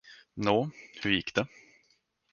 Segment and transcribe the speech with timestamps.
[0.35, 0.71] Nå,
[1.03, 1.47] hur gick det?